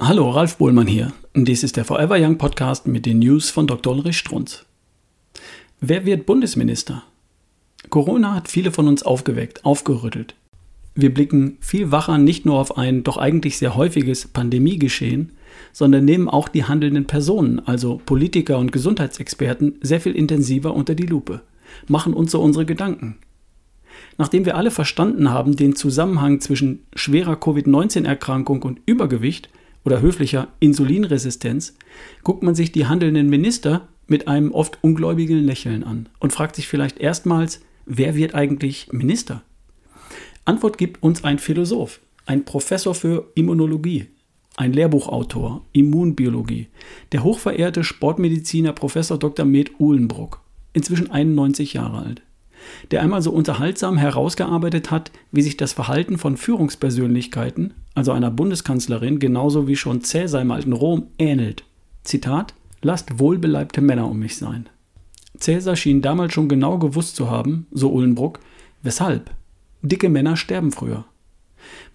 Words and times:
Hallo, 0.00 0.30
Ralf 0.30 0.58
Bohlmann 0.58 0.86
hier. 0.86 1.12
Dies 1.34 1.64
ist 1.64 1.76
der 1.76 1.84
Forever 1.84 2.16
Young 2.20 2.38
Podcast 2.38 2.86
mit 2.86 3.04
den 3.04 3.18
News 3.18 3.50
von 3.50 3.66
Dr. 3.66 3.92
Ulrich 3.92 4.16
Strunz. 4.16 4.64
Wer 5.80 6.06
wird 6.06 6.24
Bundesminister? 6.24 7.02
Corona 7.90 8.32
hat 8.32 8.46
viele 8.46 8.70
von 8.70 8.86
uns 8.86 9.02
aufgeweckt, 9.02 9.64
aufgerüttelt. 9.64 10.36
Wir 10.94 11.12
blicken 11.12 11.56
viel 11.58 11.90
wacher 11.90 12.16
nicht 12.16 12.46
nur 12.46 12.60
auf 12.60 12.78
ein 12.78 13.02
doch 13.02 13.16
eigentlich 13.16 13.58
sehr 13.58 13.74
häufiges 13.74 14.28
Pandemiegeschehen, 14.28 15.32
sondern 15.72 16.04
nehmen 16.04 16.28
auch 16.28 16.46
die 16.46 16.62
handelnden 16.62 17.06
Personen, 17.06 17.58
also 17.66 18.00
Politiker 18.06 18.58
und 18.58 18.70
Gesundheitsexperten, 18.70 19.80
sehr 19.80 20.00
viel 20.00 20.14
intensiver 20.14 20.74
unter 20.74 20.94
die 20.94 21.06
Lupe, 21.06 21.40
machen 21.88 22.14
uns 22.14 22.30
so 22.30 22.40
unsere 22.40 22.66
Gedanken. 22.66 23.16
Nachdem 24.16 24.44
wir 24.44 24.56
alle 24.56 24.70
verstanden 24.70 25.30
haben 25.30 25.56
den 25.56 25.74
Zusammenhang 25.74 26.40
zwischen 26.40 26.84
schwerer 26.94 27.34
Covid-19-Erkrankung 27.34 28.62
und 28.62 28.78
Übergewicht, 28.86 29.48
oder 29.84 30.00
höflicher 30.00 30.48
Insulinresistenz, 30.60 31.76
guckt 32.22 32.42
man 32.42 32.54
sich 32.54 32.72
die 32.72 32.86
handelnden 32.86 33.28
Minister 33.28 33.88
mit 34.06 34.28
einem 34.28 34.52
oft 34.52 34.78
ungläubigen 34.82 35.44
Lächeln 35.44 35.84
an 35.84 36.08
und 36.18 36.32
fragt 36.32 36.56
sich 36.56 36.68
vielleicht 36.68 36.98
erstmals, 36.98 37.60
wer 37.86 38.14
wird 38.14 38.34
eigentlich 38.34 38.88
Minister? 38.92 39.42
Antwort 40.44 40.78
gibt 40.78 41.02
uns 41.02 41.24
ein 41.24 41.38
Philosoph, 41.38 42.00
ein 42.26 42.44
Professor 42.44 42.94
für 42.94 43.30
Immunologie, 43.34 44.06
ein 44.56 44.72
Lehrbuchautor, 44.72 45.64
Immunbiologie, 45.72 46.68
der 47.12 47.22
hochverehrte 47.22 47.84
Sportmediziner 47.84 48.72
Professor 48.72 49.18
Dr. 49.18 49.44
Med 49.44 49.78
Uhlenbruck, 49.78 50.40
inzwischen 50.72 51.10
91 51.10 51.74
Jahre 51.74 51.98
alt 51.98 52.22
der 52.90 53.02
einmal 53.02 53.22
so 53.22 53.30
unterhaltsam 53.30 53.96
herausgearbeitet 53.96 54.90
hat, 54.90 55.10
wie 55.32 55.42
sich 55.42 55.56
das 55.56 55.72
Verhalten 55.72 56.18
von 56.18 56.36
Führungspersönlichkeiten, 56.36 57.74
also 57.98 58.12
einer 58.12 58.30
Bundeskanzlerin, 58.30 59.18
genauso 59.18 59.68
wie 59.68 59.76
schon 59.76 60.02
Cäsar 60.02 60.40
im 60.40 60.50
alten 60.50 60.72
Rom, 60.72 61.08
ähnelt. 61.18 61.64
Zitat: 62.04 62.54
Lasst 62.80 63.18
wohlbeleibte 63.18 63.80
Männer 63.80 64.08
um 64.08 64.20
mich 64.20 64.36
sein. 64.36 64.68
Cäsar 65.36 65.76
schien 65.76 66.00
damals 66.00 66.32
schon 66.32 66.48
genau 66.48 66.78
gewusst 66.78 67.16
zu 67.16 67.28
haben, 67.30 67.66
so 67.70 67.92
Uhlenbruck, 67.92 68.40
weshalb. 68.82 69.30
Dicke 69.82 70.08
Männer 70.08 70.36
sterben 70.36 70.72
früher. 70.72 71.04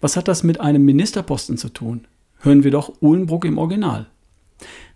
Was 0.00 0.16
hat 0.16 0.28
das 0.28 0.42
mit 0.42 0.60
einem 0.60 0.84
Ministerposten 0.84 1.56
zu 1.56 1.70
tun? 1.70 2.06
Hören 2.40 2.64
wir 2.64 2.70
doch 2.70 2.92
Uhlenbruck 3.00 3.44
im 3.46 3.58
Original. 3.58 4.06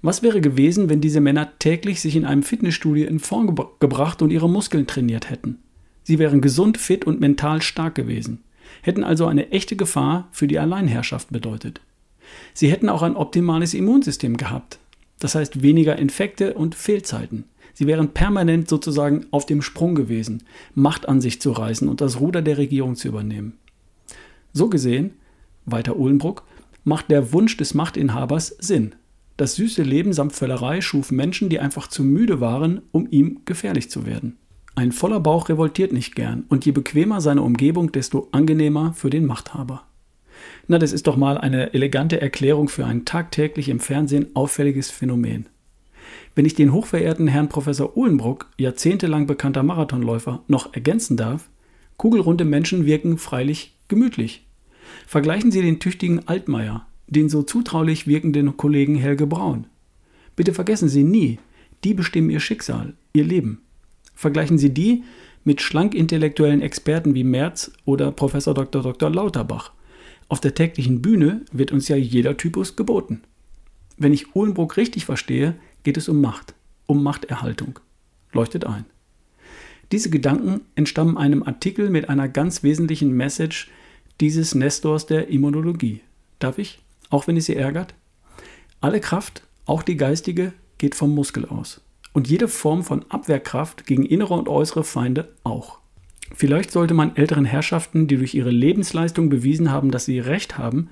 Was 0.03 0.23
wäre 0.23 0.41
gewesen, 0.41 0.89
wenn 0.89 1.01
diese 1.01 1.21
Männer 1.21 1.59
täglich 1.59 2.01
sich 2.01 2.17
in 2.17 2.25
einem 2.25 2.43
Fitnessstudio 2.43 3.07
in 3.07 3.19
Form 3.19 3.55
ge 3.55 3.65
gebracht 3.81 4.23
und 4.23 4.31
ihre 4.31 4.49
Muskeln 4.49 4.87
trainiert 4.87 5.31
hätten? 5.31 5.59
Sie 6.05 6.19
wären 6.19 6.41
gesund, 6.41 6.79
fit 6.79 7.07
und 7.07 7.21
mental 7.21 7.61
stark 7.63 7.95
gewesen, 7.95 8.45
hätten 8.83 9.05
also 9.05 9.27
eine 9.27 9.51
echte 9.51 9.77
Gefahr 9.77 10.29
für 10.33 10.47
die 10.47 10.59
Alleinherrschaft 10.59 11.31
bedeutet. 11.31 11.81
Sie 12.55 12.71
hätten 12.71 12.89
auch 12.89 13.03
ein 13.03 13.17
optimales 13.17 13.75
Immunsystem 13.75 14.37
gehabt, 14.37 14.79
das 15.19 15.35
heißt 15.35 15.63
weniger 15.63 15.97
Infekte 15.97 16.55
und 16.55 16.75
Fehlzeiten. 16.75 17.45
Sie 17.75 17.87
wären 17.87 18.09
permanent 18.09 18.69
sozusagen 18.69 19.27
auf 19.31 19.47
dem 19.47 19.63
Sprung 19.63 19.95
gewesen, 19.95 20.43
Macht 20.75 21.09
an 21.09 21.21
sich 21.21 21.41
zu 21.41 21.53
reißen 21.53 21.89
und 21.89 22.01
das 22.01 22.19
Ruder 22.21 22.43
der 22.43 22.59
Regierung 22.59 22.97
zu 22.97 23.09
übernehmen. 23.09 23.55
So 24.53 24.69
gesehen, 24.69 25.13
weiter 25.65 25.97
Uhlenbruck, 25.97 26.43
macht 26.85 27.11
der 27.11 27.33
Wunsch 27.33 27.57
des 27.57 27.75
Machtinhabers 27.75 28.49
Sinn. 28.59 28.95
Das 29.37 29.55
süße 29.55 29.83
Leben 29.83 30.13
samt 30.13 30.33
Völlerei 30.33 30.81
schuf 30.81 31.13
Menschen, 31.13 31.49
die 31.49 31.61
einfach 31.61 31.87
zu 31.87 32.03
müde 32.03 32.41
waren, 32.41 32.83
um 32.91 33.07
ihm 33.11 33.43
gefährlich 33.45 33.91
zu 33.91 34.05
werden. 34.07 34.37
Ein 34.79 34.93
voller 34.93 35.19
Bauch 35.19 35.49
revoltiert 35.49 35.93
nicht 35.93 36.15
gern, 36.15 36.45
und 36.49 36.65
je 36.65 36.71
bequemer 36.71 37.21
seine 37.21 37.43
Umgebung, 37.43 37.91
desto 37.91 38.29
angenehmer 38.31 38.93
für 38.93 39.11
den 39.11 39.27
Machthaber. 39.27 39.83
Na, 40.69 40.79
das 40.79 40.93
ist 40.93 41.09
doch 41.09 41.17
mal 41.17 41.37
eine 41.37 41.75
elegante 41.75 42.21
Erklärung 42.21 42.69
für 42.69 42.87
ein 42.87 43.05
tagtäglich 43.05 43.71
im 43.71 43.81
Fernsehen 43.81 44.29
auffälliges 44.35 44.93
Phänomen. 44.93 45.47
Wenn 46.37 46.45
ich 46.45 46.55
den 46.55 46.73
hochverehrten 46.73 47.27
Herrn 47.27 47.49
Professor 47.49 47.97
Uhlenbruck, 47.97 48.51
jahrzehntelang 48.57 49.27
bekannter 49.27 49.65
Marathonläufer, 49.65 50.45
noch 50.47 50.73
ergänzen 50.73 51.17
darf, 51.17 51.49
kugelrunde 51.97 52.45
Menschen 52.45 52.87
wirken 52.87 53.19
freilich 53.19 53.75
gemütlich. 53.89 54.47
Vergleichen 55.09 55.51
Sie 55.51 55.61
den 55.61 55.81
tüchtigen 55.81 56.29
Altmaier, 56.29 56.87
den 57.09 57.29
so 57.29 57.43
zutraulich 57.43 58.07
wirkenden 58.07 58.57
Kollegen 58.57 58.95
Helge 58.95 59.27
Braun. 59.27 59.67
Bitte 60.37 60.55
vergessen 60.55 60.89
Sie 60.89 61.03
nie, 61.03 61.41
die 61.83 61.95
bestimmen 61.95 62.31
ihr 62.31 62.39
Schicksal, 62.39 62.95
ihr 63.13 63.25
Leben. 63.25 63.63
Vergleichen 64.19 64.59
Sie 64.59 64.75
die 64.75 65.05
mit 65.45 65.63
schlank 65.63 65.95
intellektuellen 65.95 66.61
Experten 66.61 67.15
wie 67.15 67.23
Merz 67.23 67.71
oder 67.85 68.11
Prof. 68.11 68.33
Dr. 68.33 68.83
Dr. 68.83 69.11
Lauterbach. 69.11 69.71
Auf 70.29 70.41
der 70.41 70.57
täglichen 70.57 71.01
Bühne 71.01 71.43
wird 71.53 71.71
uns 71.71 71.87
ja 71.87 71.95
jeder 71.95 72.37
Typus 72.37 72.75
geboten. 72.75 73.23
Wenn 73.97 74.13
ich 74.13 74.35
Uhlenbruck 74.35 74.77
richtig 74.77 75.05
verstehe, 75.05 75.55
geht 75.85 75.97
es 75.97 76.09
um 76.09 76.21
Macht, 76.21 76.57
um 76.87 77.05
Machterhaltung. 77.05 77.79
Leuchtet 78.33 78.67
ein. 78.67 78.87
Diese 79.93 80.11
Gedanken 80.11 80.63
entstammen 80.75 81.17
einem 81.17 81.45
Artikel 81.45 81.89
mit 81.89 82.09
einer 82.09 82.29
ganz 82.29 82.65
wesentlichen 82.65 83.13
Message 83.13 83.71
dieses 84.21 84.53
Nestors 84.53 85.07
der 85.07 85.29
Immunologie. 85.29 86.01
Darf 86.41 86.59
ich? 86.59 86.81
auch 87.09 87.29
wenn 87.29 87.37
es 87.37 87.47
sie 87.47 87.55
ärgert? 87.55 87.95
Alle 88.81 88.99
Kraft, 88.99 89.45
auch 89.65 89.85
die 89.85 89.97
geistige, 89.97 90.53
geht 90.77 90.97
vom 90.97 91.15
Muskel 91.15 91.45
aus. 91.45 91.81
Und 92.13 92.29
jede 92.29 92.49
Form 92.49 92.83
von 92.85 93.05
Abwehrkraft 93.11 93.87
gegen 93.87 94.05
innere 94.05 94.35
und 94.35 94.49
äußere 94.49 94.85
Feinde 94.85 95.29
auch. 95.45 95.79
Vielleicht 96.35 96.71
sollte 96.71 96.95
man 96.95 97.17
älteren 97.17 97.45
Herrschaften, 97.45 98.07
die 98.07 98.17
durch 98.17 98.35
ihre 98.35 98.51
Lebensleistung 98.51 99.29
bewiesen 99.29 99.71
haben, 99.71 99.91
dass 99.91 100.05
sie 100.05 100.19
Recht 100.19 100.59
haben, 100.59 100.89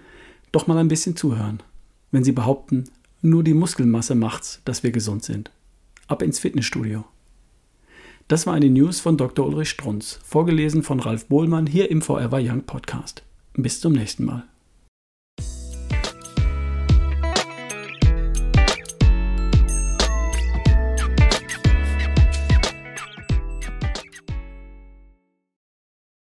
doch 0.53 0.66
mal 0.66 0.78
ein 0.78 0.88
bisschen 0.88 1.16
zuhören, 1.16 1.62
wenn 2.10 2.25
sie 2.25 2.32
behaupten, 2.32 2.84
nur 3.22 3.44
die 3.44 3.55
Muskelmasse 3.55 4.15
macht's, 4.15 4.62
dass 4.65 4.82
wir 4.82 4.93
gesund 4.93 5.25
sind. 5.25 5.50
Ab 6.06 6.22
ins 6.22 6.38
Fitnessstudio. 6.38 7.05
Das 8.28 8.47
war 8.47 8.55
eine 8.55 8.71
News 8.71 9.00
von 9.00 9.16
Dr. 9.16 9.47
Ulrich 9.47 9.71
Strunz, 9.71 10.19
vorgelesen 10.25 10.82
von 10.82 11.00
Ralf 11.00 11.26
Bohlmann 11.26 11.66
hier 11.66 11.91
im 11.91 12.03
Forever 12.03 12.38
Young 12.41 12.62
Podcast. 12.62 13.22
Bis 13.55 13.81
zum 13.81 13.93
nächsten 13.93 14.25
Mal. 14.25 14.44